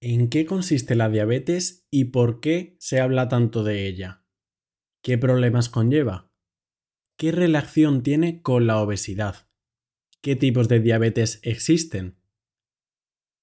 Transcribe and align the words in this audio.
¿En 0.00 0.30
qué 0.30 0.46
consiste 0.46 0.94
la 0.94 1.08
diabetes 1.08 1.88
y 1.90 2.06
por 2.06 2.38
qué 2.38 2.76
se 2.78 3.00
habla 3.00 3.28
tanto 3.28 3.64
de 3.64 3.88
ella? 3.88 4.22
¿Qué 5.02 5.18
problemas 5.18 5.68
conlleva? 5.68 6.30
¿Qué 7.16 7.32
relación 7.32 8.04
tiene 8.04 8.40
con 8.40 8.68
la 8.68 8.80
obesidad? 8.80 9.48
¿Qué 10.22 10.36
tipos 10.36 10.68
de 10.68 10.78
diabetes 10.78 11.40
existen? 11.42 12.16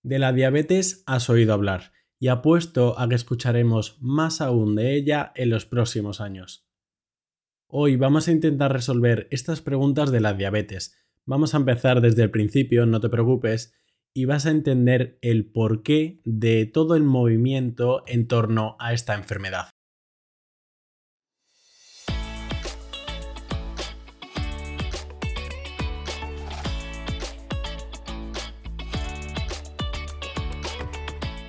De 0.01 0.17
la 0.17 0.31
diabetes 0.31 1.03
has 1.05 1.29
oído 1.29 1.53
hablar 1.53 1.91
y 2.19 2.29
apuesto 2.29 2.97
a 2.97 3.09
que 3.09 3.15
escucharemos 3.15 3.97
más 3.99 4.39
aún 4.39 4.75
de 4.75 4.95
ella 4.95 5.33
en 5.35 5.49
los 5.49 5.65
próximos 5.65 6.21
años. 6.21 6.69
Hoy 7.67 7.97
vamos 7.97 8.29
a 8.29 8.31
intentar 8.31 8.71
resolver 8.71 9.27
estas 9.29 9.59
preguntas 9.59 10.09
de 10.09 10.21
la 10.21 10.33
diabetes. 10.33 10.97
Vamos 11.25 11.53
a 11.53 11.57
empezar 11.57 11.99
desde 11.99 12.23
el 12.23 12.31
principio, 12.31 12.85
no 12.85 13.01
te 13.01 13.09
preocupes, 13.09 13.73
y 14.17 14.23
vas 14.23 14.45
a 14.45 14.51
entender 14.51 15.19
el 15.21 15.45
porqué 15.45 16.21
de 16.23 16.65
todo 16.65 16.95
el 16.95 17.03
movimiento 17.03 18.03
en 18.07 18.27
torno 18.27 18.77
a 18.79 18.93
esta 18.93 19.13
enfermedad. 19.13 19.67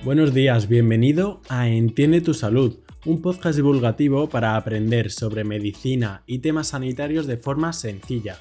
Buenos 0.03 0.33
días, 0.33 0.67
bienvenido 0.67 1.41
a 1.47 1.69
Entiende 1.69 2.19
tu 2.19 2.33
Salud, 2.33 2.79
un 3.05 3.21
podcast 3.21 3.55
divulgativo 3.55 4.27
para 4.27 4.57
aprender 4.57 5.09
sobre 5.11 5.45
medicina 5.45 6.23
y 6.25 6.39
temas 6.39 6.67
sanitarios 6.67 7.27
de 7.27 7.37
forma 7.37 7.71
sencilla 7.71 8.39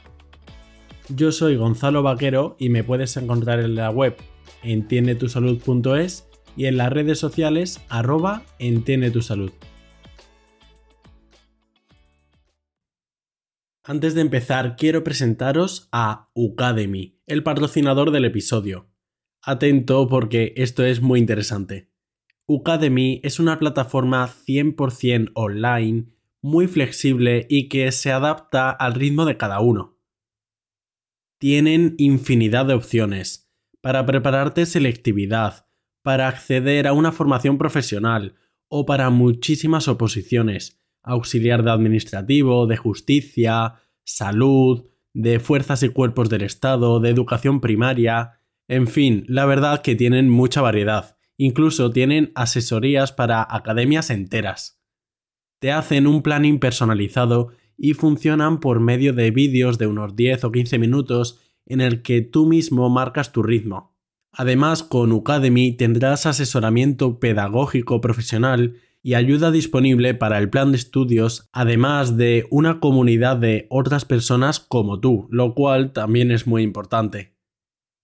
yo 1.08 1.32
soy 1.32 1.56
Gonzalo 1.56 2.02
Vaquero 2.02 2.56
y 2.58 2.68
me 2.68 2.84
puedes 2.84 3.16
encontrar 3.16 3.60
en 3.60 3.74
la 3.74 3.90
web 3.90 4.16
entiendetusalud.es 4.62 6.28
y 6.56 6.66
en 6.66 6.76
las 6.76 6.92
redes 6.92 7.18
sociales 7.18 7.80
arroba 7.88 8.42
entiende 8.58 9.10
tu 9.10 9.22
salud. 9.22 9.52
Antes 13.84 14.14
de 14.14 14.22
empezar, 14.22 14.74
quiero 14.76 15.04
presentaros 15.04 15.88
a 15.92 16.28
Ucademy, 16.34 17.20
el 17.26 17.44
patrocinador 17.44 18.10
del 18.10 18.24
episodio. 18.24 18.88
Atento 19.42 20.08
porque 20.08 20.54
esto 20.56 20.84
es 20.84 21.00
muy 21.00 21.20
interesante. 21.20 21.92
Ucademy 22.46 23.20
es 23.22 23.38
una 23.38 23.60
plataforma 23.60 24.28
100% 24.28 25.30
online, 25.34 26.06
muy 26.42 26.66
flexible 26.66 27.46
y 27.48 27.68
que 27.68 27.92
se 27.92 28.10
adapta 28.10 28.70
al 28.70 28.94
ritmo 28.94 29.24
de 29.24 29.36
cada 29.36 29.60
uno 29.60 29.95
tienen 31.38 31.94
infinidad 31.98 32.66
de 32.66 32.74
opciones 32.74 33.50
para 33.80 34.04
prepararte 34.06 34.66
selectividad, 34.66 35.66
para 36.02 36.28
acceder 36.28 36.86
a 36.86 36.92
una 36.92 37.12
formación 37.12 37.58
profesional 37.58 38.34
o 38.68 38.86
para 38.86 39.10
muchísimas 39.10 39.88
oposiciones, 39.88 40.80
auxiliar 41.02 41.62
de 41.62 41.70
administrativo, 41.70 42.66
de 42.66 42.76
justicia, 42.76 43.74
salud, 44.04 44.86
de 45.14 45.40
fuerzas 45.40 45.82
y 45.82 45.88
cuerpos 45.88 46.28
del 46.28 46.42
Estado, 46.42 47.00
de 47.00 47.10
educación 47.10 47.60
primaria, 47.60 48.40
en 48.68 48.88
fin, 48.88 49.24
la 49.28 49.46
verdad 49.46 49.82
que 49.82 49.94
tienen 49.94 50.28
mucha 50.28 50.60
variedad. 50.60 51.16
Incluso 51.36 51.90
tienen 51.90 52.32
asesorías 52.34 53.12
para 53.12 53.46
academias 53.48 54.10
enteras. 54.10 54.82
Te 55.60 55.70
hacen 55.70 56.06
un 56.06 56.22
plan 56.22 56.44
impersonalizado 56.44 57.52
y 57.76 57.94
funcionan 57.94 58.60
por 58.60 58.80
medio 58.80 59.12
de 59.12 59.30
vídeos 59.30 59.78
de 59.78 59.86
unos 59.86 60.16
10 60.16 60.44
o 60.44 60.52
15 60.52 60.78
minutos 60.78 61.40
en 61.66 61.80
el 61.80 62.02
que 62.02 62.22
tú 62.22 62.46
mismo 62.46 62.88
marcas 62.88 63.32
tu 63.32 63.42
ritmo. 63.42 63.96
Además, 64.32 64.82
con 64.82 65.12
Ucademy 65.12 65.72
tendrás 65.72 66.26
asesoramiento 66.26 67.18
pedagógico 67.18 68.00
profesional 68.00 68.76
y 69.02 69.14
ayuda 69.14 69.50
disponible 69.50 70.14
para 70.14 70.38
el 70.38 70.50
plan 70.50 70.72
de 70.72 70.78
estudios, 70.78 71.48
además 71.52 72.16
de 72.16 72.46
una 72.50 72.80
comunidad 72.80 73.36
de 73.36 73.66
otras 73.70 74.04
personas 74.04 74.60
como 74.60 75.00
tú, 75.00 75.28
lo 75.30 75.54
cual 75.54 75.92
también 75.92 76.30
es 76.30 76.46
muy 76.46 76.62
importante. 76.62 77.36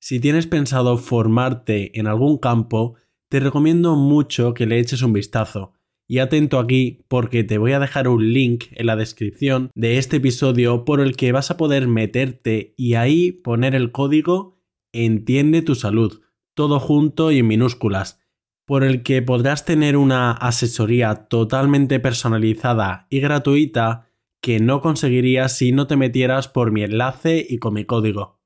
Si 0.00 0.20
tienes 0.20 0.46
pensado 0.46 0.96
formarte 0.98 1.98
en 1.98 2.06
algún 2.06 2.38
campo, 2.38 2.94
te 3.28 3.40
recomiendo 3.40 3.96
mucho 3.96 4.54
que 4.54 4.66
le 4.66 4.78
eches 4.78 5.02
un 5.02 5.12
vistazo, 5.12 5.72
y 6.12 6.18
atento 6.18 6.58
aquí 6.58 7.06
porque 7.08 7.42
te 7.42 7.56
voy 7.56 7.72
a 7.72 7.78
dejar 7.78 8.06
un 8.06 8.34
link 8.34 8.66
en 8.72 8.84
la 8.84 8.96
descripción 8.96 9.70
de 9.74 9.96
este 9.96 10.18
episodio 10.18 10.84
por 10.84 11.00
el 11.00 11.16
que 11.16 11.32
vas 11.32 11.50
a 11.50 11.56
poder 11.56 11.88
meterte 11.88 12.74
y 12.76 12.96
ahí 12.96 13.32
poner 13.32 13.74
el 13.74 13.92
código 13.92 14.60
Entiende 14.92 15.62
tu 15.62 15.74
salud, 15.74 16.20
todo 16.52 16.78
junto 16.80 17.32
y 17.32 17.38
en 17.38 17.46
minúsculas, 17.46 18.20
por 18.66 18.84
el 18.84 19.02
que 19.02 19.22
podrás 19.22 19.64
tener 19.64 19.96
una 19.96 20.32
asesoría 20.32 21.14
totalmente 21.30 21.98
personalizada 21.98 23.06
y 23.08 23.20
gratuita 23.20 24.10
que 24.42 24.60
no 24.60 24.82
conseguirías 24.82 25.56
si 25.56 25.72
no 25.72 25.86
te 25.86 25.96
metieras 25.96 26.46
por 26.46 26.72
mi 26.72 26.82
enlace 26.82 27.46
y 27.48 27.56
con 27.56 27.72
mi 27.72 27.86
código. 27.86 28.38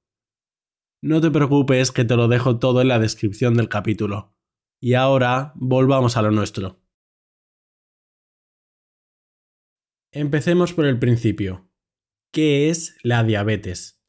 No 1.03 1.21
te 1.21 1.33
preocupes 1.33 1.91
que 1.91 2.05
te 2.05 2.15
lo 2.15 2.29
dejo 2.29 2.61
todo 2.61 2.81
en 2.81 2.87
la 2.87 3.01
descripción 3.01 3.55
del 3.55 3.69
capítulo. 3.69 4.37
Y 4.81 4.95
ahora 4.95 5.53
volvamos 5.57 6.17
a 6.17 6.23
lo 6.23 6.31
nuestro. 6.31 6.86
Empecemos 10.13 10.73
por 10.73 10.87
el 10.87 10.99
principio. 10.99 11.69
¿Qué 12.33 12.71
es 12.71 12.97
la 13.03 13.25
diabetes? 13.25 14.03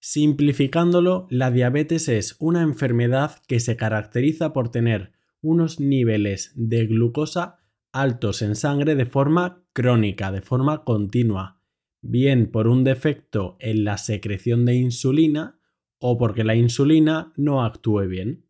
Simplificándolo, 0.00 1.26
la 1.30 1.50
diabetes 1.50 2.08
es 2.08 2.36
una 2.40 2.62
enfermedad 2.62 3.40
que 3.46 3.60
se 3.60 3.76
caracteriza 3.76 4.52
por 4.52 4.70
tener 4.70 5.12
unos 5.40 5.78
niveles 5.78 6.52
de 6.56 6.86
glucosa 6.86 7.58
altos 7.92 8.42
en 8.42 8.56
sangre 8.56 8.94
de 8.94 9.06
forma 9.06 9.64
crónica, 9.72 10.32
de 10.32 10.40
forma 10.40 10.84
continua, 10.84 11.60
bien 12.00 12.50
por 12.50 12.66
un 12.66 12.84
defecto 12.84 13.56
en 13.60 13.84
la 13.84 13.98
secreción 13.98 14.64
de 14.64 14.74
insulina 14.74 15.60
o 15.98 16.18
porque 16.18 16.42
la 16.42 16.56
insulina 16.56 17.32
no 17.36 17.64
actúe 17.64 18.06
bien. 18.08 18.46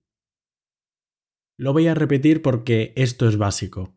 Lo 1.59 1.73
voy 1.73 1.87
a 1.87 1.94
repetir 1.94 2.41
porque 2.41 2.93
esto 2.97 3.29
es 3.29 3.37
básico. 3.37 3.94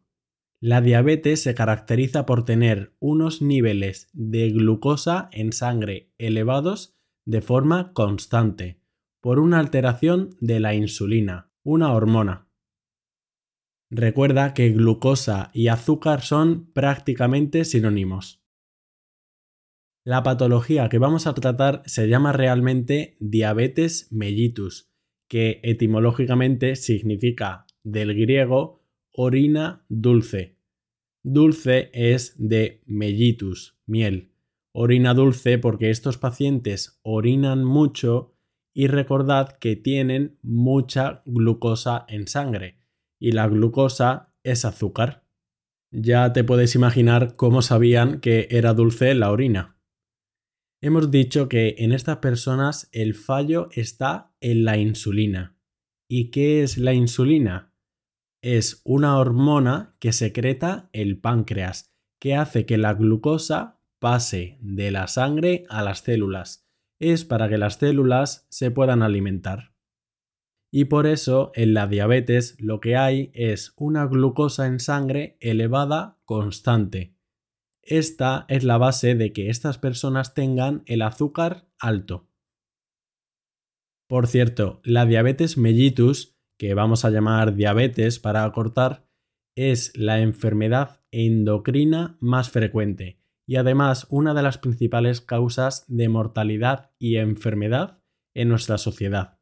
La 0.68 0.82
diabetes 0.82 1.44
se 1.44 1.54
caracteriza 1.54 2.26
por 2.26 2.44
tener 2.44 2.96
unos 2.98 3.40
niveles 3.40 4.10
de 4.14 4.50
glucosa 4.50 5.30
en 5.32 5.54
sangre 5.54 6.12
elevados 6.18 6.98
de 7.24 7.44
forma 7.44 7.94
constante, 7.94 8.82
por 9.22 9.38
una 9.38 9.60
alteración 9.60 10.36
de 10.42 10.60
la 10.60 10.74
insulina, 10.74 11.52
una 11.62 11.94
hormona. 11.94 12.50
Recuerda 13.92 14.56
que 14.56 14.72
glucosa 14.72 15.52
y 15.54 15.68
azúcar 15.68 16.22
son 16.22 16.72
prácticamente 16.74 17.64
sinónimos. 17.64 18.44
La 20.04 20.24
patología 20.24 20.90
que 20.90 20.98
vamos 20.98 21.28
a 21.28 21.36
tratar 21.36 21.84
se 21.86 22.08
llama 22.08 22.32
realmente 22.32 23.18
diabetes 23.20 24.12
mellitus, 24.12 24.92
que 25.30 25.60
etimológicamente 25.62 26.76
significa 26.76 27.68
del 27.84 28.16
griego 28.16 28.82
orina 29.12 29.86
dulce, 29.90 30.55
Dulce 31.28 31.90
es 31.92 32.36
de 32.38 32.84
mellitus, 32.86 33.80
miel. 33.88 34.32
Orina 34.72 35.16
dulce 35.16 35.58
porque 35.58 35.90
estos 35.90 36.20
pacientes 36.20 37.00
orinan 37.02 37.64
mucho 37.64 38.36
y 38.76 38.86
recordad 38.86 39.58
que 39.58 39.76
tienen 39.76 40.38
mucha 40.44 41.24
glucosa 41.26 42.06
en 42.10 42.28
sangre 42.28 42.78
y 43.20 43.32
la 43.32 43.48
glucosa 43.48 44.30
es 44.44 44.66
azúcar. 44.66 45.26
Ya 45.90 46.32
te 46.32 46.44
puedes 46.44 46.76
imaginar 46.76 47.36
cómo 47.36 47.64
sabían 47.64 48.20
que 48.20 48.48
era 48.52 48.76
dulce 48.76 49.16
la 49.16 49.32
orina. 49.32 49.80
Hemos 50.80 51.10
dicho 51.10 51.50
que 51.50 51.74
en 51.80 51.92
estas 51.92 52.18
personas 52.18 52.88
el 52.92 53.16
fallo 53.16 53.70
está 53.72 54.32
en 54.42 54.64
la 54.64 54.78
insulina. 54.78 55.58
¿Y 56.08 56.30
qué 56.30 56.62
es 56.62 56.78
la 56.78 56.94
insulina? 56.94 57.74
Es 58.46 58.84
una 58.86 59.18
hormona 59.18 59.96
que 59.98 60.14
secreta 60.14 60.92
el 60.94 61.20
páncreas, 61.20 61.96
que 62.20 62.36
hace 62.36 62.68
que 62.68 62.78
la 62.78 62.94
glucosa 62.94 63.82
pase 63.98 64.60
de 64.62 64.92
la 64.92 65.08
sangre 65.08 65.64
a 65.68 65.82
las 65.82 66.02
células. 66.02 66.70
Es 67.00 67.26
para 67.26 67.50
que 67.50 67.58
las 67.58 67.80
células 67.80 68.46
se 68.52 68.70
puedan 68.70 69.02
alimentar. 69.02 69.74
Y 70.72 70.86
por 70.86 71.08
eso 71.08 71.52
en 71.56 71.74
la 71.74 71.88
diabetes 71.88 72.56
lo 72.60 72.80
que 72.82 72.96
hay 72.96 73.32
es 73.34 73.74
una 73.78 74.06
glucosa 74.06 74.68
en 74.68 74.80
sangre 74.80 75.38
elevada 75.40 76.20
constante. 76.24 77.16
Esta 77.82 78.46
es 78.48 78.64
la 78.64 78.78
base 78.78 79.16
de 79.16 79.34
que 79.34 79.50
estas 79.50 79.80
personas 79.80 80.36
tengan 80.36 80.84
el 80.86 81.02
azúcar 81.02 81.68
alto. 81.80 82.30
Por 84.08 84.28
cierto, 84.28 84.82
la 84.84 85.08
diabetes 85.08 85.58
mellitus 85.58 86.35
que 86.58 86.74
vamos 86.74 87.06
a 87.06 87.10
llamar 87.10 87.56
diabetes 87.56 88.20
para 88.20 88.44
acortar, 88.44 89.06
es 89.56 89.96
la 89.96 90.20
enfermedad 90.20 91.02
endocrina 91.12 92.18
más 92.20 92.50
frecuente 92.50 93.20
y 93.48 93.58
además 93.58 94.08
una 94.10 94.34
de 94.34 94.44
las 94.44 94.58
principales 94.58 95.22
causas 95.22 95.86
de 95.88 96.10
mortalidad 96.10 96.92
y 97.00 97.18
enfermedad 97.18 98.02
en 98.34 98.50
nuestra 98.50 98.78
sociedad. 98.78 99.40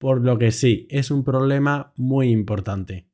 por 0.00 0.20
lo 0.20 0.36
que 0.36 0.50
sí, 0.50 0.88
es 0.90 1.12
un 1.12 1.22
problema 1.22 1.92
muy 1.96 2.30
importante. 2.30 3.08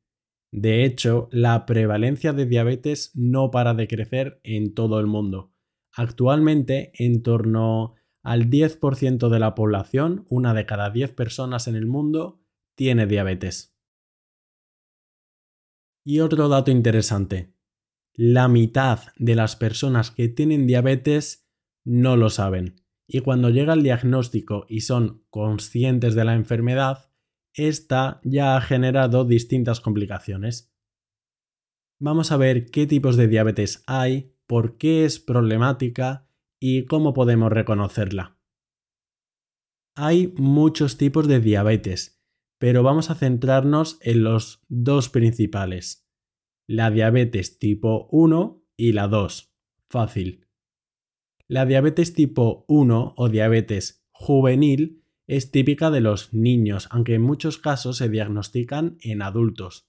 De 0.51 0.87
hecho, 0.87 1.29
la 1.31 1.67
prevalencia 1.67 2.33
de 2.33 2.47
diabetes 2.47 3.13
no 3.15 3.51
para 3.51 3.75
de 3.75 3.87
crecer 3.87 4.41
en 4.43 4.73
todo 4.73 4.99
el 4.99 5.07
mundo. 5.07 5.53
Actualmente, 5.95 6.93
en 6.95 7.23
torno 7.23 7.95
al 8.23 8.49
10% 8.49 9.29
de 9.29 9.39
la 9.39 9.55
población, 9.55 10.25
una 10.31 10.55
de 10.55 10.65
cada 10.65 10.89
10 10.89 11.13
personas 11.13 11.69
en 11.69 11.77
el 11.77 11.85
mundo, 11.85 12.41
tiene 12.79 13.09
diabetes. 13.09 13.77
Y 16.07 16.21
otro 16.21 16.49
dato 16.49 16.71
interesante, 16.71 17.53
la 18.15 18.47
mitad 18.47 19.01
de 19.17 19.35
las 19.35 19.57
personas 19.57 20.13
que 20.13 20.29
tienen 20.29 20.69
diabetes 20.69 21.51
no 21.85 22.17
lo 22.17 22.31
saben. 22.31 22.81
Y 23.09 23.19
cuando 23.21 23.51
llega 23.51 23.73
el 23.73 23.83
diagnóstico 23.83 24.65
y 24.69 24.83
son 24.83 25.25
conscientes 25.29 26.15
de 26.15 26.25
la 26.25 26.37
enfermedad, 26.37 27.11
esta 27.53 28.21
ya 28.23 28.57
ha 28.57 28.61
generado 28.61 29.25
distintas 29.25 29.81
complicaciones. 29.81 30.73
Vamos 31.99 32.31
a 32.31 32.37
ver 32.37 32.71
qué 32.71 32.87
tipos 32.87 33.17
de 33.17 33.27
diabetes 33.27 33.83
hay, 33.89 34.37
por 34.47 34.79
qué 34.79 35.05
es 35.05 35.19
problemática 35.19 36.29
y 36.61 36.85
cómo 36.85 37.13
podemos 37.13 37.51
reconocerla. 37.51 38.39
Hay 39.97 40.33
muchos 40.37 40.97
tipos 40.97 41.27
de 41.27 41.41
diabetes, 41.41 42.18
pero 42.59 42.83
vamos 42.83 43.11
a 43.11 43.15
centrarnos 43.15 43.99
en 44.03 44.25
los 44.25 44.63
dos 44.69 45.09
principales, 45.09 46.07
la 46.67 46.91
diabetes 46.91 47.59
tipo 47.59 48.09
1 48.11 48.63
y 48.77 48.93
la 48.93 49.09
2. 49.09 49.55
Fácil. 49.89 50.47
La 51.47 51.65
diabetes 51.65 52.13
tipo 52.13 52.65
1 52.69 53.15
o 53.17 53.29
diabetes 53.29 54.05
juvenil 54.13 55.03
es 55.27 55.51
típica 55.51 55.91
de 55.91 56.01
los 56.01 56.35
niños, 56.35 56.89
aunque 56.91 57.15
en 57.15 57.23
muchos 57.23 57.59
casos 57.59 57.99
se 57.99 58.09
diagnostican 58.09 58.99
en 59.01 59.23
adultos. 59.23 59.89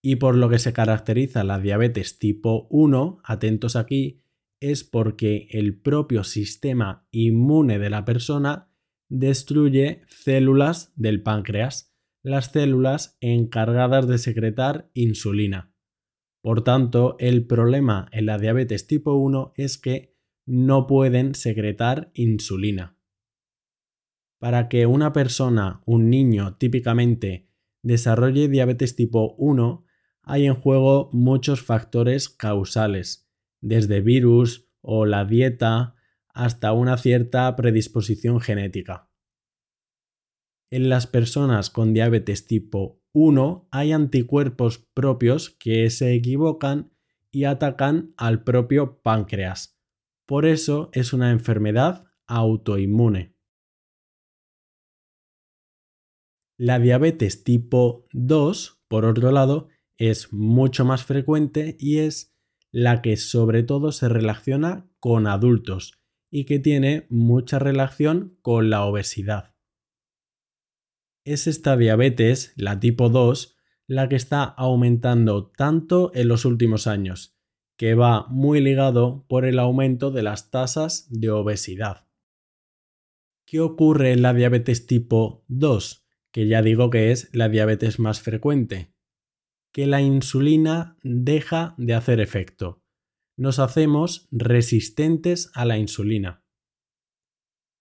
Y 0.00 0.16
por 0.16 0.36
lo 0.36 0.48
que 0.48 0.58
se 0.58 0.72
caracteriza 0.72 1.44
la 1.44 1.58
diabetes 1.58 2.18
tipo 2.18 2.66
1, 2.70 3.18
atentos 3.24 3.74
aquí, 3.74 4.22
es 4.60 4.84
porque 4.84 5.48
el 5.50 5.78
propio 5.78 6.24
sistema 6.24 7.06
inmune 7.10 7.78
de 7.78 7.90
la 7.90 8.04
persona 8.04 8.70
destruye 9.08 10.02
células 10.08 10.92
del 10.96 11.22
páncreas, 11.22 11.94
las 12.22 12.52
células 12.52 13.16
encargadas 13.20 14.08
de 14.08 14.18
secretar 14.18 14.90
insulina. 14.94 15.74
Por 16.42 16.62
tanto, 16.62 17.16
el 17.18 17.46
problema 17.46 18.08
en 18.12 18.26
la 18.26 18.38
diabetes 18.38 18.86
tipo 18.86 19.14
1 19.14 19.52
es 19.56 19.78
que 19.78 20.14
no 20.46 20.86
pueden 20.86 21.34
secretar 21.34 22.10
insulina. 22.14 22.98
Para 24.38 24.68
que 24.68 24.86
una 24.86 25.12
persona, 25.12 25.82
un 25.86 26.10
niño 26.10 26.56
típicamente, 26.56 27.48
desarrolle 27.82 28.48
diabetes 28.48 28.94
tipo 28.94 29.34
1, 29.38 29.84
hay 30.22 30.46
en 30.46 30.54
juego 30.54 31.08
muchos 31.12 31.62
factores 31.62 32.28
causales, 32.28 33.30
desde 33.60 34.00
virus 34.00 34.68
o 34.80 35.06
la 35.06 35.24
dieta 35.24 35.93
hasta 36.34 36.72
una 36.72 36.98
cierta 36.98 37.54
predisposición 37.56 38.40
genética. 38.40 39.08
En 40.70 40.88
las 40.88 41.06
personas 41.06 41.70
con 41.70 41.92
diabetes 41.94 42.46
tipo 42.46 43.00
1 43.12 43.68
hay 43.70 43.92
anticuerpos 43.92 44.78
propios 44.92 45.50
que 45.50 45.88
se 45.90 46.12
equivocan 46.12 46.92
y 47.30 47.44
atacan 47.44 48.12
al 48.16 48.42
propio 48.42 49.00
páncreas. 49.00 49.78
Por 50.26 50.46
eso 50.46 50.90
es 50.92 51.12
una 51.12 51.30
enfermedad 51.30 52.06
autoinmune. 52.26 53.36
La 56.56 56.78
diabetes 56.78 57.44
tipo 57.44 58.06
2, 58.12 58.84
por 58.88 59.04
otro 59.04 59.30
lado, 59.30 59.68
es 59.96 60.32
mucho 60.32 60.84
más 60.84 61.04
frecuente 61.04 61.76
y 61.78 61.98
es 61.98 62.36
la 62.72 63.02
que 63.02 63.16
sobre 63.16 63.62
todo 63.62 63.92
se 63.92 64.08
relaciona 64.08 64.88
con 64.98 65.28
adultos 65.28 66.03
y 66.34 66.46
que 66.46 66.58
tiene 66.58 67.06
mucha 67.10 67.60
relación 67.60 68.36
con 68.42 68.68
la 68.68 68.84
obesidad. 68.84 69.54
Es 71.24 71.46
esta 71.46 71.76
diabetes, 71.76 72.52
la 72.56 72.80
tipo 72.80 73.08
2, 73.08 73.56
la 73.86 74.08
que 74.08 74.16
está 74.16 74.42
aumentando 74.42 75.52
tanto 75.52 76.10
en 76.12 76.26
los 76.26 76.44
últimos 76.44 76.88
años, 76.88 77.38
que 77.78 77.94
va 77.94 78.26
muy 78.30 78.60
ligado 78.60 79.24
por 79.28 79.44
el 79.44 79.60
aumento 79.60 80.10
de 80.10 80.24
las 80.24 80.50
tasas 80.50 81.06
de 81.08 81.30
obesidad. 81.30 82.08
¿Qué 83.46 83.60
ocurre 83.60 84.10
en 84.10 84.22
la 84.22 84.34
diabetes 84.34 84.88
tipo 84.88 85.44
2? 85.46 86.04
que 86.32 86.48
ya 86.48 86.62
digo 86.62 86.90
que 86.90 87.12
es 87.12 87.30
la 87.32 87.48
diabetes 87.48 88.00
más 88.00 88.20
frecuente, 88.20 88.92
que 89.72 89.86
la 89.86 90.02
insulina 90.02 90.98
deja 91.04 91.76
de 91.78 91.94
hacer 91.94 92.18
efecto. 92.18 92.83
Nos 93.36 93.58
hacemos 93.58 94.28
resistentes 94.30 95.50
a 95.54 95.64
la 95.64 95.76
insulina. 95.78 96.44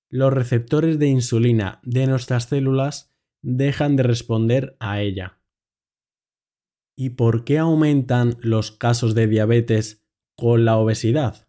Los 0.09 0.33
receptores 0.33 0.97
de 0.97 1.07
insulina 1.07 1.79
de 1.83 2.07
nuestras 2.07 2.45
células 2.45 3.15
dejan 3.43 3.95
de 3.95 4.03
responder 4.03 4.75
a 4.79 5.01
ella. 5.01 5.41
¿Y 6.95 7.11
por 7.11 7.43
qué 7.43 7.59
aumentan 7.59 8.37
los 8.41 8.71
casos 8.71 9.15
de 9.15 9.27
diabetes 9.27 10.05
con 10.35 10.65
la 10.65 10.77
obesidad? 10.77 11.47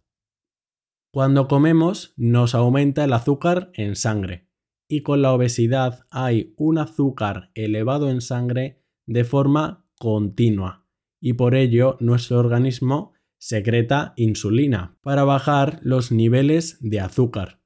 Cuando 1.11 1.47
comemos 1.47 2.13
nos 2.17 2.53
aumenta 2.53 3.05
el 3.05 3.13
azúcar 3.13 3.71
en 3.73 3.95
sangre 3.95 4.49
y 4.87 5.01
con 5.01 5.21
la 5.21 5.33
obesidad 5.33 6.05
hay 6.11 6.53
un 6.57 6.77
azúcar 6.77 7.51
elevado 7.55 8.09
en 8.09 8.21
sangre 8.21 8.83
de 9.07 9.23
forma 9.23 9.87
continua 9.97 10.85
y 11.21 11.33
por 11.33 11.55
ello 11.55 11.97
nuestro 11.99 12.37
organismo 12.37 13.14
secreta 13.45 14.13
insulina 14.15 14.97
para 15.03 15.23
bajar 15.23 15.79
los 15.83 16.11
niveles 16.11 16.77
de 16.79 16.99
azúcar. 16.99 17.61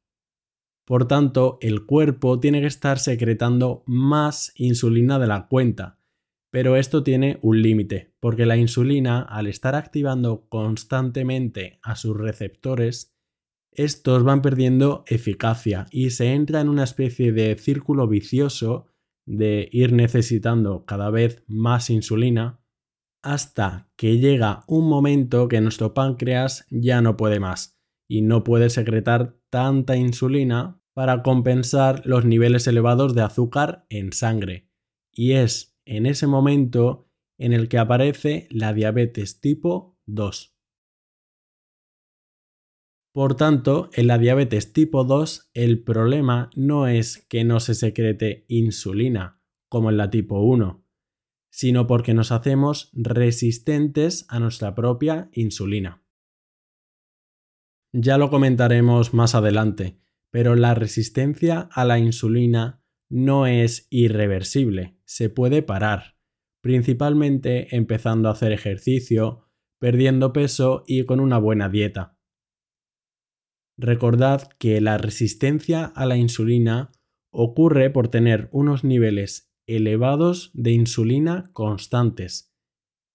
Por 0.86 1.08
tanto, 1.08 1.58
el 1.62 1.86
cuerpo 1.86 2.38
tiene 2.42 2.60
que 2.60 2.68
estar 2.68 3.00
secretando 3.00 3.84
más 3.86 4.52
insulina 4.56 5.20
de 5.20 5.28
la 5.28 5.48
cuenta, 5.48 5.98
pero 6.52 6.76
esto 6.76 7.02
tiene 7.02 7.40
un 7.42 7.62
límite, 7.62 8.14
porque 8.20 8.46
la 8.46 8.58
insulina, 8.58 9.22
al 9.22 9.48
estar 9.48 9.74
activando 9.74 10.50
constantemente 10.50 11.80
a 11.82 11.96
sus 11.96 12.18
receptores, 12.18 13.16
estos 13.72 14.26
van 14.26 14.42
perdiendo 14.42 15.06
eficacia 15.08 15.86
y 15.92 16.10
se 16.10 16.34
entra 16.34 16.60
en 16.60 16.68
una 16.68 16.84
especie 16.84 17.32
de 17.32 17.56
círculo 17.58 18.06
vicioso 18.10 18.88
de 19.26 19.70
ir 19.72 19.94
necesitando 19.94 20.84
cada 20.84 21.10
vez 21.10 21.42
más 21.48 21.90
insulina 21.90 22.59
hasta 23.22 23.90
que 23.96 24.18
llega 24.18 24.64
un 24.68 24.88
momento 24.88 25.48
que 25.48 25.62
nuestro 25.62 25.94
páncreas 25.94 26.66
ya 26.70 27.02
no 27.02 27.18
puede 27.18 27.40
más 27.40 27.80
y 28.08 28.22
no 28.22 28.44
puede 28.44 28.70
secretar 28.70 29.38
tanta 29.50 29.96
insulina 29.96 30.82
para 30.94 31.22
compensar 31.22 32.02
los 32.06 32.26
niveles 32.26 32.68
elevados 32.68 33.16
de 33.16 33.22
azúcar 33.22 33.86
en 33.90 34.12
sangre. 34.14 34.70
Y 35.12 35.34
es 35.34 35.78
en 35.86 36.06
ese 36.06 36.28
momento 36.28 37.10
en 37.38 37.54
el 37.54 37.70
que 37.70 37.78
aparece 37.78 38.48
la 38.52 38.74
diabetes 38.74 39.40
tipo 39.40 39.98
2. 40.06 40.56
Por 43.14 43.36
tanto, 43.36 43.90
en 43.94 44.08
la 44.08 44.18
diabetes 44.18 44.72
tipo 44.72 45.04
2 45.04 45.50
el 45.54 45.84
problema 45.84 46.50
no 46.56 46.88
es 46.88 47.26
que 47.30 47.44
no 47.44 47.60
se 47.60 47.76
secrete 47.76 48.46
insulina, 48.48 49.42
como 49.68 49.90
en 49.90 49.98
la 49.98 50.10
tipo 50.10 50.42
1, 50.42 50.86
sino 51.50 51.88
porque 51.88 52.14
nos 52.14 52.32
hacemos 52.32 52.92
resistentes 52.94 54.26
a 54.30 54.40
nuestra 54.40 54.76
propia 54.76 55.30
insulina. 55.34 56.04
Ya 57.92 58.18
lo 58.18 58.30
comentaremos 58.30 59.14
más 59.14 59.34
adelante, 59.34 60.00
pero 60.32 60.56
la 60.56 60.76
resistencia 60.76 61.70
a 61.72 61.86
la 61.86 61.98
insulina 61.98 62.84
no 63.10 63.48
es 63.48 63.88
irreversible, 63.90 65.00
se 65.06 65.30
puede 65.30 65.64
parar, 65.64 66.18
principalmente 66.62 67.76
empezando 67.76 68.30
a 68.30 68.34
hacer 68.34 68.52
ejercicio, 68.52 69.50
perdiendo 69.80 70.34
peso 70.34 70.84
y 70.86 71.06
con 71.06 71.20
una 71.20 71.40
buena 71.40 71.70
dieta. 71.70 72.20
Recordad 73.76 74.50
que 74.60 74.82
la 74.82 74.98
resistencia 74.98 75.86
a 75.86 76.06
la 76.06 76.18
insulina 76.18 76.92
ocurre 77.32 77.90
por 77.90 78.10
tener 78.10 78.50
unos 78.52 78.84
niveles 78.84 79.49
elevados 79.76 80.52
de 80.54 80.72
insulina 80.72 81.50
constantes, 81.54 82.54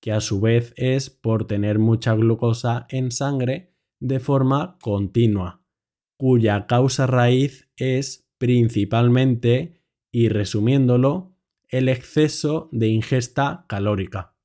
que 0.01 0.13
a 0.13 0.21
su 0.21 0.41
vez 0.41 0.73
es 0.77 1.11
por 1.11 1.47
tener 1.47 1.79
mucha 1.79 2.15
glucosa 2.15 2.87
en 2.89 3.11
sangre 3.11 3.75
de 4.01 4.21
forma 4.21 4.79
continua, 4.81 5.65
cuya 6.19 6.67
causa 6.67 7.07
raíz 7.07 7.71
es 7.77 8.29
principalmente, 8.39 9.81
y 10.13 10.29
resumiéndolo, 10.29 11.37
el 11.69 11.89
exceso 11.89 12.69
de 12.71 12.89
ingesta 12.89 13.65
calórica. 13.69 14.37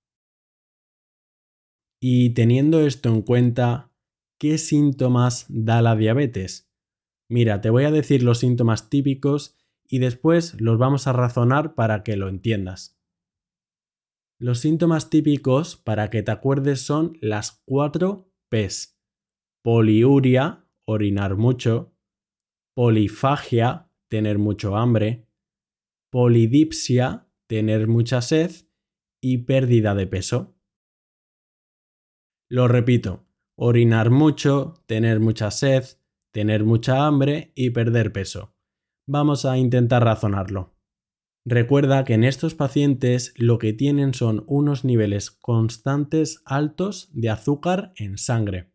Y 2.01 2.32
teniendo 2.32 2.80
esto 2.82 3.10
en 3.10 3.22
cuenta, 3.22 3.89
¿Qué 4.39 4.58
síntomas 4.58 5.48
da 5.50 5.82
la 5.82 5.98
diabetes? 5.98 6.72
Mira, 7.30 7.60
te 7.60 7.70
voy 7.70 7.84
a 7.84 7.92
decir 7.92 8.24
los 8.24 8.39
síntomas 8.39 8.89
típicos 8.89 9.59
y 9.89 9.98
después 10.00 10.62
los 10.62 10.77
vamos 10.77 11.08
a 11.08 11.13
razonar 11.13 11.74
para 11.74 12.03
que 12.03 12.15
lo 12.15 12.29
entiendas. 12.29 12.98
Los 14.39 14.60
síntomas 14.60 15.10
típicos 15.10 15.75
para 15.75 16.10
que 16.10 16.24
te 16.24 16.31
acuerdes 16.31 16.81
son 16.81 17.17
las 17.22 17.62
cuatro 17.65 18.31
P's. 18.50 18.98
Poliuria, 19.63 20.65
orinar 20.86 21.36
mucho. 21.36 21.93
Polifagia, 22.75 23.91
tener 24.08 24.38
mucho 24.38 24.77
hambre. 24.77 25.27
Polidipsia, 26.12 27.27
tener 27.48 27.88
mucha 27.88 28.22
sed. 28.22 28.51
Y 29.22 29.39
pérdida 29.39 29.96
de 29.96 30.08
peso. 30.08 30.55
Lo 32.50 32.69
repito, 32.69 33.27
orinar 33.58 34.10
mucho, 34.10 34.75
tener 34.86 35.19
mucha 35.19 35.51
sed, 35.51 35.84
tener 36.31 36.63
mucha 36.63 37.05
hambre 37.05 37.51
y 37.53 37.72
perder 37.72 38.13
peso. 38.13 38.55
Vamos 39.12 39.44
a 39.44 39.58
intentar 39.58 40.04
razonarlo. 40.04 40.75
Recuerda 41.44 42.04
que 42.04 42.13
en 42.13 42.24
estos 42.24 42.54
pacientes 42.54 43.34
lo 43.38 43.58
que 43.58 43.74
tienen 43.74 44.13
son 44.13 44.44
unos 44.46 44.86
niveles 44.86 45.32
constantes 45.32 46.44
altos 46.46 47.10
de 47.12 47.32
azúcar 47.32 47.92
en 47.96 48.20
sangre. 48.20 48.72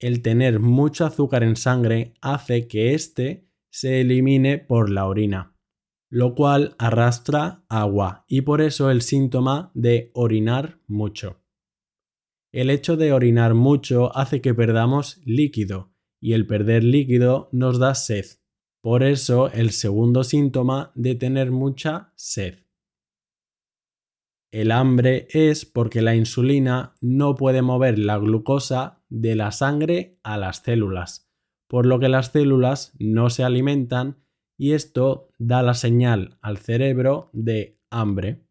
El 0.00 0.22
tener 0.22 0.58
mucho 0.58 1.06
azúcar 1.06 1.44
en 1.44 1.54
sangre 1.54 2.14
hace 2.20 2.66
que 2.66 2.94
éste 2.94 3.48
se 3.70 4.00
elimine 4.00 4.58
por 4.58 4.90
la 4.90 5.06
orina, 5.06 5.56
lo 6.10 6.34
cual 6.34 6.74
arrastra 6.80 7.64
agua 7.68 8.24
y 8.26 8.40
por 8.40 8.60
eso 8.60 8.90
el 8.90 9.02
síntoma 9.02 9.70
de 9.72 10.10
orinar 10.14 10.80
mucho. 10.88 11.44
El 12.50 12.70
hecho 12.70 12.96
de 12.96 13.12
orinar 13.12 13.54
mucho 13.54 14.16
hace 14.16 14.40
que 14.40 14.52
perdamos 14.52 15.20
líquido 15.24 15.94
y 16.20 16.32
el 16.32 16.44
perder 16.48 16.82
líquido 16.82 17.50
nos 17.52 17.78
da 17.78 17.94
sed. 17.94 18.24
Por 18.84 19.02
eso 19.02 19.50
el 19.50 19.70
segundo 19.70 20.24
síntoma 20.24 20.92
de 20.94 21.14
tener 21.14 21.50
mucha 21.50 22.12
sed. 22.16 22.66
El 24.52 24.70
hambre 24.72 25.26
es 25.30 25.64
porque 25.64 26.02
la 26.02 26.14
insulina 26.14 26.94
no 27.00 27.34
puede 27.34 27.62
mover 27.62 27.98
la 27.98 28.18
glucosa 28.18 29.02
de 29.08 29.36
la 29.36 29.52
sangre 29.52 30.18
a 30.22 30.36
las 30.36 30.58
células, 30.58 31.32
por 31.66 31.86
lo 31.86 31.98
que 31.98 32.10
las 32.10 32.32
células 32.32 32.92
no 32.98 33.30
se 33.30 33.42
alimentan 33.42 34.18
y 34.58 34.72
esto 34.72 35.30
da 35.38 35.62
la 35.62 35.72
señal 35.72 36.36
al 36.42 36.58
cerebro 36.58 37.30
de 37.32 37.80
hambre. 37.88 38.44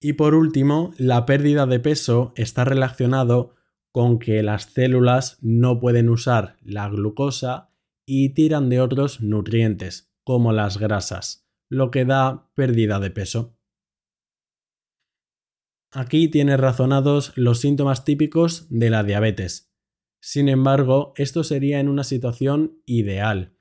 Y 0.00 0.12
por 0.12 0.36
último, 0.36 0.92
la 0.96 1.26
pérdida 1.26 1.66
de 1.66 1.80
peso 1.80 2.32
está 2.36 2.64
relacionado 2.64 3.56
con 3.90 4.20
que 4.20 4.44
las 4.44 4.66
células 4.66 5.38
no 5.40 5.80
pueden 5.80 6.08
usar 6.08 6.56
la 6.62 6.88
glucosa 6.88 7.71
y 8.06 8.34
tiran 8.34 8.68
de 8.68 8.80
otros 8.80 9.20
nutrientes, 9.20 10.12
como 10.24 10.52
las 10.52 10.78
grasas, 10.78 11.48
lo 11.68 11.90
que 11.90 12.04
da 12.04 12.50
pérdida 12.54 13.00
de 13.00 13.10
peso. 13.10 13.58
Aquí 15.92 16.28
tienes 16.28 16.58
razonados 16.58 17.32
los 17.36 17.60
síntomas 17.60 18.04
típicos 18.04 18.66
de 18.70 18.88
la 18.90 19.04
diabetes. 19.04 19.74
Sin 20.22 20.48
embargo, 20.48 21.12
esto 21.16 21.44
sería 21.44 21.80
en 21.80 21.88
una 21.88 22.04
situación 22.04 22.80
ideal, 22.86 23.58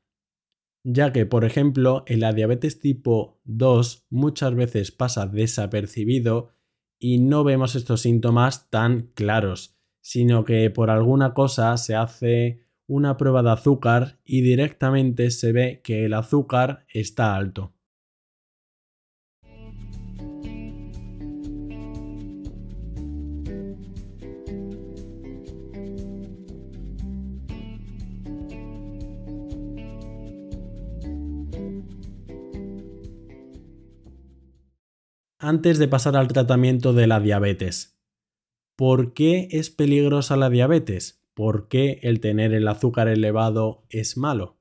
ya 0.84 1.12
que, 1.12 1.26
por 1.26 1.44
ejemplo, 1.44 2.04
en 2.08 2.20
la 2.22 2.34
diabetes 2.34 2.80
tipo 2.80 3.42
2 3.44 4.08
muchas 4.10 4.56
veces 4.56 4.92
pasa 4.92 5.28
desapercibido 5.28 6.54
y 7.00 7.20
no 7.20 7.44
vemos 7.44 7.76
estos 7.76 8.02
síntomas 8.02 8.70
tan 8.70 9.12
claros, 9.14 9.78
sino 10.02 10.46
que 10.46 10.70
por 10.70 10.90
alguna 10.90 11.34
cosa 11.34 11.76
se 11.78 11.96
hace 11.96 12.62
una 12.88 13.18
prueba 13.18 13.44
de 13.44 13.52
azúcar 13.52 14.20
y 14.26 14.42
directamente 14.42 15.32
se 15.32 15.52
ve 15.52 15.82
que 15.84 16.06
el 16.06 16.14
azúcar 16.14 16.86
está 16.90 17.36
alto. 17.36 17.74
Antes 35.40 35.80
de 35.80 35.88
pasar 35.88 36.16
al 36.16 36.28
tratamiento 36.28 36.94
de 36.94 37.08
la 37.08 37.20
diabetes, 37.20 37.92
¿Por 38.82 39.14
qué 39.14 39.48
es 39.52 39.70
peligrosa 39.70 40.36
la 40.38 40.50
diabetes? 40.50 41.21
¿Por 41.34 41.68
qué 41.68 42.00
el 42.04 42.20
tener 42.20 42.54
el 42.54 42.68
azúcar 42.68 43.08
elevado 43.08 43.86
es 43.90 44.18
malo? 44.18 44.60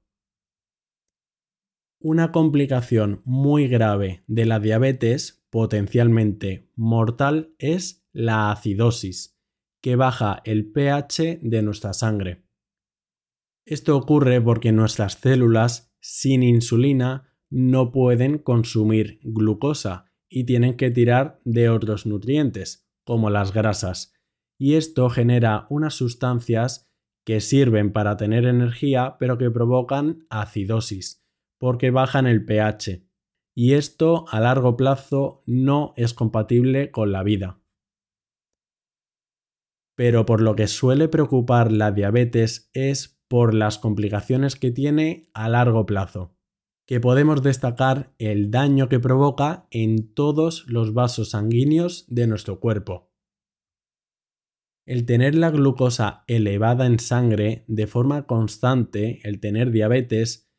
Una 1.98 2.32
complicación 2.32 3.20
muy 3.24 3.68
grave 3.68 4.24
de 4.26 4.46
la 4.46 4.60
diabetes, 4.60 5.44
potencialmente 5.50 6.70
mortal, 6.74 7.54
es 7.58 8.06
la 8.12 8.50
acidosis, 8.50 9.38
que 9.82 9.96
baja 9.96 10.40
el 10.44 10.70
pH 10.70 11.40
de 11.42 11.62
nuestra 11.62 11.92
sangre. 11.92 12.46
Esto 13.66 13.96
ocurre 13.96 14.40
porque 14.40 14.72
nuestras 14.72 15.14
células 15.14 15.94
sin 16.00 16.42
insulina 16.42 17.36
no 17.50 17.92
pueden 17.92 18.38
consumir 18.38 19.20
glucosa 19.22 20.06
y 20.28 20.44
tienen 20.44 20.76
que 20.76 20.90
tirar 20.90 21.40
de 21.44 21.68
otros 21.68 22.06
nutrientes, 22.06 22.88
como 23.04 23.28
las 23.28 23.52
grasas, 23.52 24.14
y 24.60 24.74
esto 24.74 25.08
genera 25.08 25.66
unas 25.70 25.94
sustancias 25.94 26.92
que 27.24 27.40
sirven 27.40 27.92
para 27.92 28.18
tener 28.18 28.44
energía 28.44 29.16
pero 29.18 29.38
que 29.38 29.50
provocan 29.50 30.26
acidosis, 30.28 31.24
porque 31.58 31.90
bajan 31.90 32.26
el 32.26 32.44
pH, 32.44 33.02
y 33.56 33.72
esto 33.72 34.26
a 34.28 34.38
largo 34.38 34.76
plazo 34.76 35.42
no 35.46 35.94
es 35.96 36.12
compatible 36.12 36.90
con 36.90 37.10
la 37.10 37.22
vida. 37.22 37.62
Pero 39.96 40.26
por 40.26 40.42
lo 40.42 40.54
que 40.56 40.66
suele 40.66 41.08
preocupar 41.08 41.72
la 41.72 41.90
diabetes 41.90 42.70
es 42.74 43.18
por 43.28 43.54
las 43.54 43.78
complicaciones 43.78 44.56
que 44.56 44.70
tiene 44.70 45.30
a 45.32 45.48
largo 45.48 45.86
plazo, 45.86 46.36
que 46.86 47.00
podemos 47.00 47.42
destacar 47.42 48.12
el 48.18 48.50
daño 48.50 48.90
que 48.90 49.00
provoca 49.00 49.66
en 49.70 50.12
todos 50.12 50.66
los 50.68 50.92
vasos 50.92 51.30
sanguíneos 51.30 52.04
de 52.08 52.26
nuestro 52.26 52.60
cuerpo 52.60 53.09
el 54.86 55.06
tener 55.06 55.34
la 55.34 55.50
glucosa 55.50 56.24
elevada 56.26 56.86
en 56.86 56.98
sangre 56.98 57.64
de 57.68 57.86
forma 57.86 58.26
constante, 58.26 59.20
el 59.24 59.40
tener 59.40 59.70
diabetes, 59.70 60.50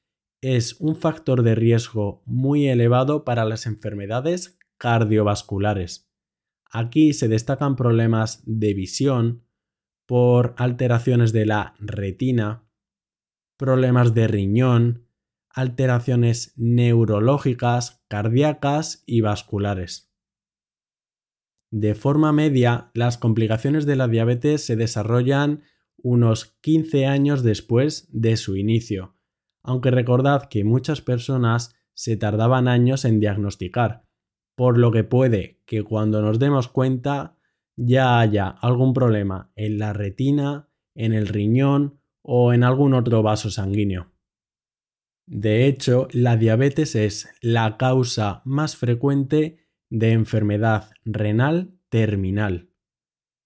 es 0.41 0.79
un 0.79 0.95
factor 0.95 1.43
de 1.43 1.55
riesgo 1.55 2.23
muy 2.25 2.67
elevado 2.67 3.23
para 3.23 3.45
las 3.45 3.65
enfermedades 3.65 4.57
cardiovasculares. 4.77 6.11
Aquí 6.71 7.13
se 7.13 7.27
destacan 7.27 7.75
problemas 7.75 8.41
de 8.45 8.73
visión 8.73 9.45
por 10.07 10.55
alteraciones 10.57 11.31
de 11.31 11.45
la 11.45 11.75
retina, 11.79 12.67
problemas 13.57 14.13
de 14.13 14.27
riñón, 14.27 15.07
alteraciones 15.49 16.53
neurológicas, 16.57 18.03
cardíacas 18.07 19.03
y 19.05 19.21
vasculares. 19.21 20.10
De 21.71 21.95
forma 21.95 22.33
media, 22.33 22.91
las 22.93 23.17
complicaciones 23.17 23.85
de 23.85 23.95
la 23.95 24.09
diabetes 24.09 24.65
se 24.65 24.75
desarrollan 24.75 25.63
unos 25.97 26.57
15 26.61 27.05
años 27.05 27.43
después 27.43 28.09
de 28.11 28.35
su 28.35 28.57
inicio, 28.57 29.15
aunque 29.63 29.89
recordad 29.89 30.49
que 30.49 30.65
muchas 30.65 31.01
personas 31.01 31.73
se 31.93 32.17
tardaban 32.17 32.67
años 32.67 33.05
en 33.05 33.21
diagnosticar, 33.21 34.05
por 34.55 34.77
lo 34.77 34.91
que 34.91 35.05
puede 35.05 35.61
que 35.65 35.83
cuando 35.83 36.21
nos 36.21 36.39
demos 36.39 36.67
cuenta 36.67 37.37
ya 37.77 38.19
haya 38.19 38.49
algún 38.49 38.93
problema 38.93 39.51
en 39.55 39.79
la 39.79 39.93
retina, 39.93 40.67
en 40.93 41.13
el 41.13 41.27
riñón 41.27 42.01
o 42.21 42.51
en 42.51 42.65
algún 42.65 42.93
otro 42.93 43.23
vaso 43.23 43.49
sanguíneo. 43.49 44.11
De 45.25 45.67
hecho, 45.67 46.09
la 46.11 46.35
diabetes 46.35 46.95
es 46.95 47.29
la 47.41 47.77
causa 47.77 48.41
más 48.43 48.75
frecuente 48.75 49.60
de 49.91 50.13
enfermedad 50.13 50.89
renal 51.05 51.77
terminal. 51.89 52.71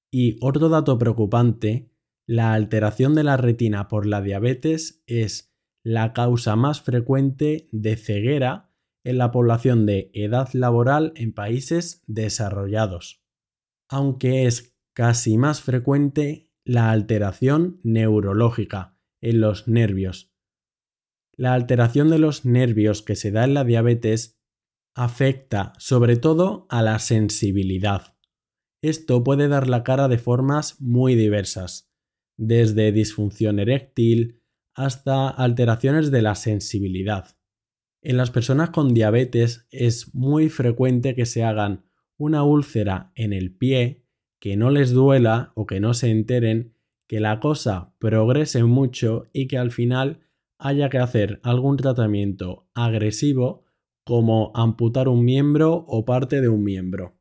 Y 0.10 0.38
otro 0.40 0.70
dato 0.70 0.98
preocupante, 0.98 1.92
la 2.26 2.54
alteración 2.54 3.16
de 3.16 3.24
la 3.24 3.36
retina 3.36 3.90
por 3.90 4.06
la 4.06 4.22
diabetes 4.22 5.04
es 5.08 5.54
la 5.84 6.14
causa 6.14 6.56
más 6.56 6.82
frecuente 6.82 7.68
de 7.72 7.98
ceguera 7.98 8.72
en 9.04 9.18
la 9.18 9.32
población 9.32 9.86
de 9.86 10.10
edad 10.14 10.50
laboral 10.54 11.12
en 11.16 11.34
países 11.34 12.04
desarrollados, 12.08 13.24
aunque 13.90 14.46
es 14.46 14.76
casi 14.94 15.38
más 15.38 15.62
frecuente 15.62 16.52
la 16.64 16.92
alteración 16.92 17.80
neurológica 17.84 18.98
en 19.22 19.42
los 19.42 19.68
nervios. 19.68 20.32
La 21.34 21.54
alteración 21.54 22.10
de 22.10 22.20
los 22.20 22.46
nervios 22.46 23.02
que 23.02 23.16
se 23.16 23.32
da 23.32 23.44
en 23.44 23.54
la 23.54 23.64
diabetes 23.64 24.40
afecta 24.96 25.74
sobre 25.78 26.16
todo 26.16 26.66
a 26.70 26.82
la 26.82 27.00
sensibilidad. 27.00 28.16
Esto 28.82 29.24
puede 29.24 29.48
dar 29.48 29.68
la 29.68 29.84
cara 29.84 30.08
de 30.08 30.18
formas 30.18 30.80
muy 30.80 31.16
diversas, 31.16 31.92
desde 32.38 32.92
disfunción 32.92 33.60
eréctil 33.60 34.42
hasta 34.74 35.30
alteraciones 35.30 36.12
de 36.12 36.22
la 36.22 36.36
sensibilidad. 36.36 37.38
En 38.02 38.18
las 38.18 38.32
personas 38.32 38.70
con 38.70 38.94
diabetes 38.94 39.68
es 39.70 40.14
muy 40.14 40.50
frecuente 40.50 41.16
que 41.16 41.26
se 41.26 41.44
hagan 41.44 41.86
una 42.18 42.44
úlcera 42.44 43.12
en 43.16 43.34
el 43.34 43.54
pie, 43.54 44.06
que 44.40 44.56
no 44.56 44.70
les 44.70 44.92
duela 44.92 45.52
o 45.56 45.66
que 45.66 45.80
no 45.80 45.94
se 45.94 46.12
enteren, 46.12 46.74
que 47.08 47.20
la 47.20 47.40
cosa 47.40 47.94
progrese 48.00 48.64
mucho 48.64 49.28
y 49.34 49.48
que 49.48 49.58
al 49.58 49.72
final 49.72 50.22
haya 50.58 50.90
que 50.90 51.00
hacer 51.00 51.40
algún 51.44 51.78
tratamiento 51.78 52.70
agresivo 52.74 53.65
como 54.06 54.52
amputar 54.54 55.10
un 55.10 55.26
miembro 55.26 55.84
o 55.88 56.06
parte 56.06 56.40
de 56.40 56.48
un 56.48 56.64
miembro. 56.64 57.20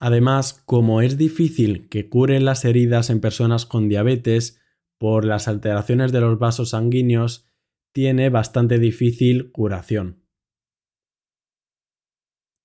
Además, 0.00 0.62
como 0.66 1.00
es 1.00 1.18
difícil 1.18 1.88
que 1.88 2.08
curen 2.08 2.44
las 2.44 2.64
heridas 2.64 3.10
en 3.10 3.20
personas 3.20 3.66
con 3.66 3.88
diabetes 3.88 4.60
por 4.98 5.24
las 5.24 5.48
alteraciones 5.48 6.12
de 6.12 6.20
los 6.20 6.38
vasos 6.38 6.70
sanguíneos, 6.70 7.46
tiene 7.92 8.28
bastante 8.28 8.78
difícil 8.78 9.50
curación. 9.50 10.24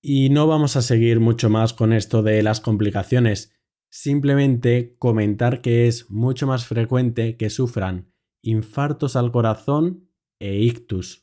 Y 0.01 0.29
no 0.29 0.47
vamos 0.47 0.75
a 0.75 0.81
seguir 0.81 1.19
mucho 1.21 1.49
más 1.49 1.73
con 1.73 1.93
esto 1.93 2.23
de 2.23 2.43
las 2.43 2.59
complicaciones, 2.59 3.55
simplemente 3.89 4.95
comentar 4.99 5.61
que 5.61 5.87
es 5.87 6.11
mucho 6.11 6.45
más 6.45 6.65
frecuente 6.65 7.37
que 7.37 7.49
sufran 7.49 8.11
infartos 8.43 9.15
al 9.15 9.31
corazón 9.31 10.09
e 10.39 10.57
ictus. 10.57 11.22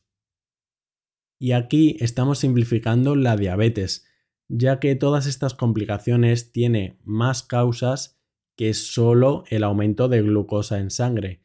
Y 1.41 1.53
aquí 1.53 1.97
estamos 2.01 2.39
simplificando 2.39 3.17
la 3.17 3.35
diabetes, 3.35 4.07
ya 4.49 4.79
que 4.79 4.95
todas 4.95 5.27
estas 5.27 5.55
complicaciones 5.55 6.53
tienen 6.53 6.99
más 7.03 7.43
causas 7.43 8.21
que 8.57 8.75
solo 8.75 9.45
el 9.49 9.65
aumento 9.65 10.09
de 10.09 10.21
glucosa 10.21 10.79
en 10.79 10.91
sangre, 10.91 11.43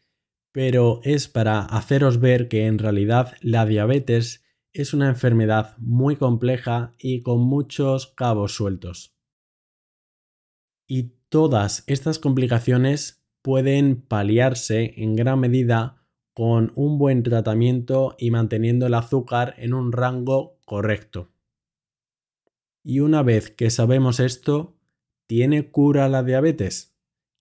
pero 0.52 1.00
es 1.04 1.30
para 1.30 1.62
haceros 1.62 2.20
ver 2.20 2.50
que 2.50 2.66
en 2.66 2.78
realidad 2.78 3.36
la 3.40 3.66
diabetes 3.66 4.44
es 4.74 4.94
una 4.94 5.08
enfermedad 5.08 5.78
muy 5.78 6.18
compleja 6.18 6.94
y 7.00 7.22
con 7.22 7.40
muchos 7.40 8.08
cabos 8.08 8.54
sueltos. 8.54 9.16
Y 10.88 11.14
todas 11.30 11.86
estas 11.88 12.20
complicaciones 12.20 13.25
pueden 13.42 14.02
paliarse 14.02 14.94
en 14.98 15.16
gran 15.16 15.40
medida 15.40 16.05
con 16.36 16.74
un 16.75 16.98
buen 16.98 17.24
tratamiento 17.24 18.13
y 18.20 18.30
manteniendo 18.30 18.88
el 18.88 18.94
azúcar 18.94 19.56
en 19.58 19.74
un 19.74 19.94
rango 19.94 20.60
correcto. 20.65 21.32
Y 22.84 23.00
una 23.00 23.24
vez 23.24 23.50
que 23.51 23.70
sabemos 23.70 24.20
esto, 24.20 24.77
¿tiene 25.27 25.72
cura 25.72 26.10
la 26.10 26.24
diabetes? 26.24 26.94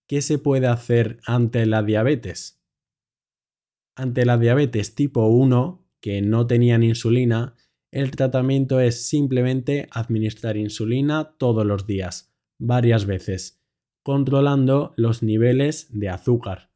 ¿Qué 0.09 0.23
se 0.23 0.39
puede 0.39 0.69
hacer 0.69 1.19
ante 1.27 1.67
la 1.67 1.83
diabetes? 1.83 2.63
Ante 3.97 4.25
la 4.25 4.39
diabetes 4.39 4.95
tipo 4.95 5.27
1, 5.27 5.85
que 6.01 6.23
no 6.23 6.47
tenían 6.47 6.85
insulina, 6.85 7.57
el 7.91 8.13
tratamiento 8.13 8.79
es 8.79 9.09
simplemente 9.09 9.89
administrar 9.91 10.57
insulina 10.57 11.35
todos 11.37 11.67
los 11.67 11.85
días, 11.85 12.33
varias 12.61 13.07
veces, 13.07 13.61
controlando 14.05 14.95
los 14.97 15.25
niveles 15.25 15.89
de 15.91 16.11
azúcar. 16.11 16.74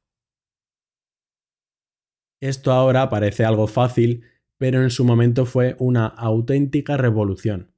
Esto 2.41 2.73
ahora 2.73 3.09
parece 3.09 3.45
algo 3.45 3.67
fácil, 3.67 4.23
pero 4.59 4.83
en 4.83 4.91
su 4.91 5.05
momento 5.05 5.47
fue 5.47 5.77
una 5.79 6.07
auténtica 6.07 6.97
revolución. 6.97 7.73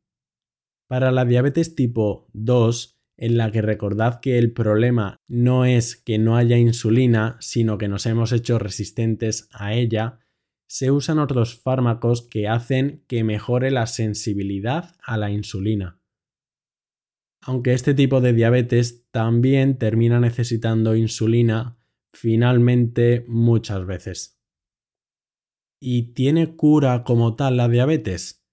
Para 0.89 1.13
la 1.13 1.25
diabetes 1.25 1.75
tipo 1.75 2.29
2, 2.33 3.01
en 3.17 3.37
la 3.37 3.51
que 3.53 3.63
recordad 3.63 4.21
que 4.21 4.39
el 4.39 4.53
problema 4.53 5.21
no 5.29 5.67
es 5.67 5.95
que 5.95 6.19
no 6.19 6.37
haya 6.37 6.57
insulina, 6.57 7.37
sino 7.41 7.79
que 7.79 7.87
nos 7.87 8.07
hemos 8.07 8.33
hecho 8.33 8.59
resistentes 8.59 9.49
a 9.53 9.75
ella, 9.75 10.21
se 10.67 10.91
usan 10.91 11.19
otros 11.19 11.61
fármacos 11.61 12.23
que 12.23 12.49
hacen 12.49 13.05
que 13.09 13.25
mejore 13.25 13.71
la 13.71 13.87
sensibilidad 13.87 14.95
a 15.03 15.17
la 15.17 15.31
insulina. 15.31 16.01
Aunque 17.43 17.73
este 17.73 17.95
tipo 17.95 18.21
de 18.21 18.33
diabetes 18.33 19.05
también 19.11 19.79
termina 19.79 20.21
necesitando 20.21 20.95
insulina 20.95 21.79
finalmente 22.13 23.25
muchas 23.29 23.87
veces. 23.87 24.40
¿Y 25.83 26.13
tiene 26.13 26.57
cura 26.57 27.05
como 27.05 27.37
tal 27.37 27.57
la 27.57 27.67
diabetes? 27.67 28.45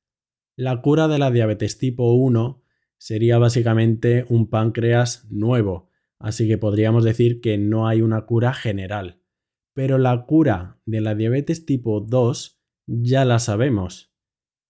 La 0.56 0.82
cura 0.82 1.10
de 1.10 1.20
la 1.20 1.30
diabetes 1.30 1.78
tipo 1.78 2.14
1 2.14 2.64
sería 2.98 3.38
básicamente 3.38 4.26
un 4.30 4.50
páncreas 4.50 5.28
nuevo, 5.30 5.90
así 6.20 6.48
que 6.48 6.58
podríamos 6.58 7.04
decir 7.04 7.42
que 7.42 7.58
no 7.58 7.86
hay 7.86 8.02
una 8.02 8.26
cura 8.26 8.54
general. 8.54 9.22
Pero 9.74 9.98
la 9.98 10.26
cura 10.26 10.80
de 10.86 11.02
la 11.02 11.16
diabetes 11.16 11.66
tipo 11.66 12.00
2 12.00 12.62
ya 12.88 13.26
la 13.26 13.40
sabemos. 13.40 14.14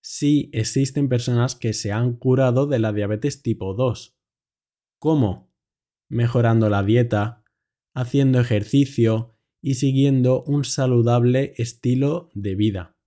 Sí 0.02 0.50
existen 0.52 1.10
personas 1.10 1.56
que 1.56 1.74
se 1.74 1.92
han 1.92 2.14
curado 2.14 2.66
de 2.66 2.80
la 2.80 2.92
diabetes 2.92 3.44
tipo 3.44 3.76
2. 3.76 4.18
¿Cómo? 4.98 5.54
Mejorando 6.10 6.70
la 6.70 6.82
dieta, 6.82 7.44
haciendo 7.94 8.40
ejercicio 8.40 9.37
y 9.62 9.76
siguiendo 9.76 10.44
un 10.44 10.64
saludable 10.64 11.54
estilo 11.58 12.30
de 12.34 12.56
vida. 12.56 12.98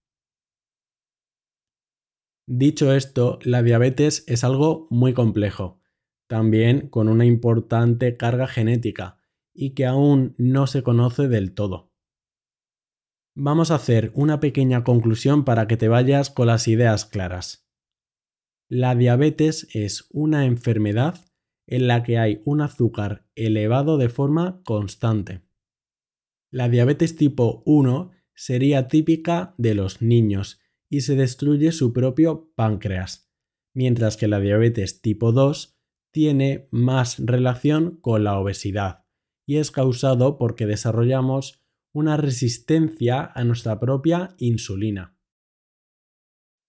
Dicho 2.46 2.92
esto, 2.92 3.38
la 3.42 3.62
diabetes 3.62 4.24
es 4.26 4.42
algo 4.42 4.88
muy 4.90 5.14
complejo, 5.14 5.80
también 6.28 6.88
con 6.88 7.08
una 7.08 7.24
importante 7.24 8.16
carga 8.16 8.48
genética 8.48 9.18
y 9.54 9.74
que 9.74 9.86
aún 9.86 10.34
no 10.36 10.66
se 10.66 10.82
conoce 10.82 11.28
del 11.28 11.54
todo. 11.54 11.92
Vamos 13.36 13.70
a 13.70 13.76
hacer 13.76 14.10
una 14.14 14.40
pequeña 14.40 14.82
conclusión 14.82 15.44
para 15.44 15.68
que 15.68 15.76
te 15.76 15.88
vayas 15.88 16.30
con 16.30 16.48
las 16.48 16.66
ideas 16.66 17.04
claras. 17.04 17.68
La 18.68 18.94
diabetes 18.94 19.68
es 19.74 20.08
una 20.10 20.44
enfermedad 20.44 21.24
en 21.66 21.86
la 21.86 22.02
que 22.02 22.18
hay 22.18 22.40
un 22.44 22.60
azúcar 22.60 23.26
elevado 23.36 23.96
de 23.96 24.08
forma 24.08 24.60
constante. 24.64 25.42
La 26.50 26.68
diabetes 26.68 27.16
tipo 27.16 27.62
1 27.64 28.10
sería 28.34 28.88
típica 28.88 29.54
de 29.56 29.74
los 29.74 30.02
niños 30.02 30.60
y 30.88 31.02
se 31.02 31.14
destruye 31.14 31.70
su 31.70 31.92
propio 31.92 32.52
páncreas, 32.56 33.30
mientras 33.72 34.16
que 34.16 34.26
la 34.26 34.40
diabetes 34.40 35.00
tipo 35.00 35.30
2 35.30 35.78
tiene 36.10 36.68
más 36.72 37.18
relación 37.18 38.00
con 38.00 38.24
la 38.24 38.38
obesidad 38.38 39.04
y 39.46 39.58
es 39.58 39.70
causado 39.70 40.38
porque 40.38 40.66
desarrollamos 40.66 41.64
una 41.92 42.16
resistencia 42.16 43.30
a 43.34 43.44
nuestra 43.44 43.78
propia 43.78 44.34
insulina. 44.38 45.16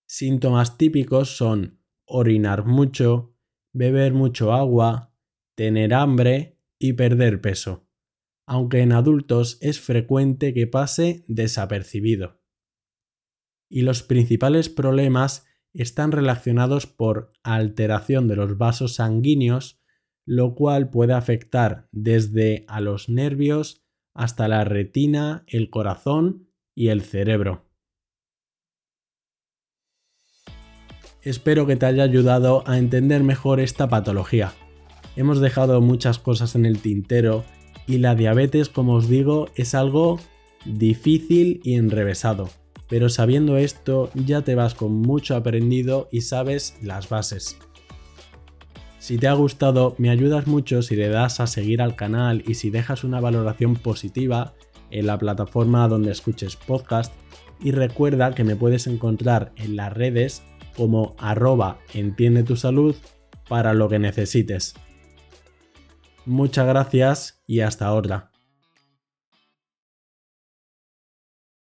Síntomas 0.08 0.78
típicos 0.78 1.38
son 1.38 1.80
orinar 2.06 2.65
mucho, 2.65 3.36
beber 3.72 4.13
mucho 4.13 4.52
agua, 4.52 5.13
tener 5.56 5.94
hambre 5.94 6.60
y 6.78 6.94
perder 6.94 7.39
peso, 7.39 7.88
aunque 8.52 8.82
en 8.82 8.92
adultos 8.92 9.58
es 9.62 9.80
frecuente 9.80 10.54
que 10.54 10.68
pase 10.68 11.24
desapercibido 11.30 12.42
y 13.70 13.84
los 13.84 14.04
principales 14.04 14.68
problemas 14.68 15.46
están 15.74 16.12
relacionados 16.12 16.86
por 16.86 17.32
alteración 17.44 18.28
de 18.28 18.36
los 18.36 18.58
vasos 18.58 18.96
sanguíneos, 18.96 19.80
lo 20.26 20.54
cual 20.54 20.90
puede 20.90 21.14
afectar 21.14 21.88
desde 21.94 22.66
a 22.68 22.82
los 22.82 23.08
nervios 23.08 23.86
hasta 24.14 24.50
la 24.50 24.66
retina, 24.66 25.46
el 25.48 25.70
corazón 25.70 26.50
y 26.76 26.90
el 26.90 27.04
cerebro. 27.04 27.70
Espero 31.22 31.66
que 31.66 31.78
te 31.78 31.86
haya 31.86 32.04
ayudado 32.04 32.68
a 32.68 32.78
entender 32.78 33.24
mejor 33.24 33.62
esta 33.62 33.88
patología. 33.88 34.52
Hemos 35.16 35.40
dejado 35.40 35.80
muchas 35.80 36.20
cosas 36.20 36.56
en 36.56 36.66
el 36.66 36.82
tintero 36.82 37.46
y 37.88 37.98
la 37.98 38.15
diabetes, 38.15 38.70
como 38.70 38.96
os 38.96 39.08
digo, 39.08 39.50
es 39.56 39.76
algo 39.76 40.20
difícil 40.65 41.62
y 41.63 41.76
enrevesado 41.76 42.50
pero 42.91 43.08
sabiendo 43.08 43.56
esto 43.56 44.12
ya 44.15 44.41
te 44.41 44.54
vas 44.54 44.76
con 44.76 44.91
mucho 44.91 45.38
aprendido 45.38 46.10
y 46.12 46.22
sabes 46.22 46.76
las 46.82 47.08
bases. 47.08 47.58
Si 49.00 49.17
te 49.17 49.30
ha 49.30 49.34
gustado, 49.34 49.96
me 49.98 50.10
ayudas 50.10 50.46
mucho 50.46 50.82
si 50.82 50.98
le 50.98 51.08
das 51.08 51.39
a 51.39 51.48
seguir 51.48 51.82
al 51.82 51.96
canal 51.96 52.44
y 52.46 52.56
si 52.56 52.70
dejas 52.70 53.06
una 53.06 53.22
valoración 53.22 53.78
positiva 53.78 54.56
en 54.89 55.08
la 55.08 55.17
plataforma 55.17 55.88
donde 55.88 56.12
escuches 56.12 56.58
podcast 56.58 57.13
y 57.62 57.72
recuerda 57.72 58.36
que 58.36 58.44
me 58.44 58.58
puedes 58.58 58.88
encontrar 58.88 59.54
en 59.56 59.78
las 59.78 59.94
redes 59.94 60.44
como 60.76 61.15
arroba 61.17 61.80
entiende 61.94 62.44
tu 62.44 62.58
salud 62.58 62.94
para 63.48 63.74
lo 63.74 63.88
que 63.88 64.00
necesites. 64.00 64.74
Muchas 66.26 66.68
gracias 66.68 67.42
y 67.48 67.62
hasta 67.62 67.88
ahora. 67.88 68.31